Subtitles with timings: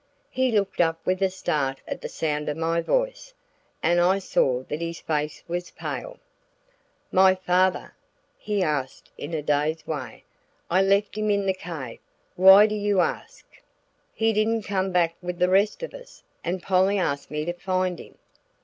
[0.31, 3.35] He looked up with a start at the sound of my voice,
[3.83, 6.17] and I saw that his face was pale.
[7.11, 7.93] "My father?"
[8.35, 10.23] he asked in a dazed way.
[10.71, 11.99] "I left him in the cave.
[12.35, 13.45] Why do you ask?"
[14.15, 17.99] "He didn't come back with the rest of us, and Polly asked me to find
[17.99, 18.17] him."